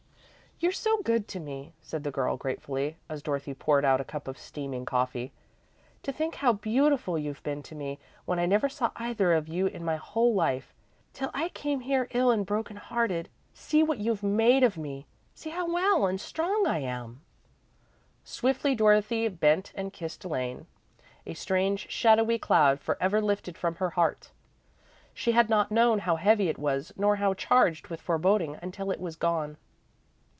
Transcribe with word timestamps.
"You're 0.63 0.71
so 0.71 1.01
good 1.01 1.27
to 1.29 1.39
me," 1.39 1.73
said 1.81 2.03
the 2.03 2.11
girl, 2.11 2.37
gratefully, 2.37 2.95
as 3.09 3.23
Dorothy 3.23 3.55
poured 3.55 3.83
out 3.83 3.99
a 3.99 4.03
cup 4.05 4.27
of 4.27 4.37
steaming 4.37 4.85
coffee. 4.85 5.33
"To 6.03 6.11
think 6.11 6.35
how 6.35 6.53
beautiful 6.53 7.17
you've 7.17 7.41
been 7.41 7.63
to 7.63 7.73
me, 7.73 7.97
when 8.25 8.37
I 8.37 8.45
never 8.45 8.69
saw 8.69 8.91
either 8.95 9.29
one 9.29 9.37
of 9.37 9.47
you 9.47 9.65
in 9.65 9.83
my 9.83 9.95
whole 9.95 10.35
life, 10.35 10.71
till 11.13 11.31
I 11.33 11.49
came 11.49 11.79
here 11.79 12.07
ill 12.11 12.29
and 12.29 12.45
broken 12.45 12.75
hearted! 12.77 13.27
See 13.55 13.81
what 13.81 13.97
you've 13.97 14.21
made 14.21 14.61
of 14.61 14.77
me 14.77 15.07
see 15.33 15.49
how 15.49 15.65
well 15.67 16.05
and 16.05 16.21
strong 16.21 16.67
I 16.67 16.77
am!" 16.77 17.21
Swiftly, 18.23 18.75
Dorothy 18.75 19.27
bent 19.29 19.71
and 19.73 19.91
kissed 19.91 20.23
Elaine, 20.23 20.67
a 21.25 21.33
strange, 21.33 21.89
shadowy 21.89 22.37
cloud 22.37 22.79
for 22.79 23.01
ever 23.01 23.19
lifted 23.19 23.57
from 23.57 23.77
her 23.77 23.89
heart. 23.89 24.29
She 25.15 25.31
had 25.31 25.49
not 25.49 25.71
known 25.71 25.97
how 25.97 26.17
heavy 26.17 26.49
it 26.49 26.59
was 26.59 26.93
nor 26.95 27.15
how 27.15 27.33
charged 27.33 27.87
with 27.87 27.99
foreboding, 27.99 28.59
until 28.61 28.91
it 28.91 29.01
was 29.01 29.15
gone. 29.15 29.57